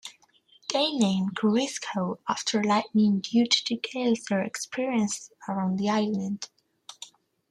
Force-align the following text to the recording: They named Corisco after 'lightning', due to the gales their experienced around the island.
They 0.73 0.93
named 0.93 1.35
Corisco 1.35 2.17
after 2.27 2.63
'lightning', 2.63 3.19
due 3.19 3.45
to 3.45 3.63
the 3.69 3.77
gales 3.77 4.23
their 4.27 4.41
experienced 4.41 5.31
around 5.47 5.77
the 5.77 5.91
island. 5.91 6.49